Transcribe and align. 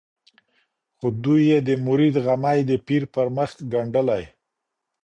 خو 0.97 1.07
دوى 1.23 1.41
يې 1.49 1.57
د 1.67 1.69
مريد 1.87 2.15
غمى 2.25 2.59
د 2.69 2.71
پير 2.87 3.03
پر 3.13 3.27
مخ 3.35 3.51
ګنډلی 3.71 4.23